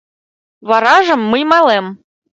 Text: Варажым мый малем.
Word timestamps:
Варажым 0.67 1.21
мый 1.31 1.43
малем. 1.51 1.85